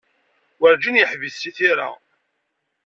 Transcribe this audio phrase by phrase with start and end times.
[0.59, 1.89] Werǧin yeḥbis seg tira.